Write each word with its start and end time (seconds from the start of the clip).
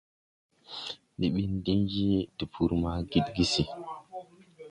Ndi 1.15 1.27
ɓin 1.33 1.53
diŋ 1.65 1.79
je 1.93 2.09
tpur 2.37 2.71
ma 2.81 2.91
Gidgisi. 3.11 3.63